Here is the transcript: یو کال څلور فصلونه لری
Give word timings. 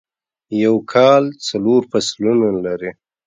یو 0.63 0.75
کال 0.91 1.23
څلور 1.47 1.81
فصلونه 1.91 2.47
لری 2.65 2.91